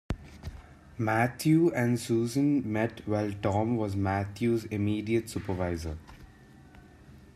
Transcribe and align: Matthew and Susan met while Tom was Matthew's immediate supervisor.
Matthew 0.97 1.69
and 1.75 1.99
Susan 1.99 2.63
met 2.73 3.07
while 3.07 3.31
Tom 3.39 3.77
was 3.77 3.95
Matthew's 3.95 4.65
immediate 4.65 5.29
supervisor. 5.29 5.95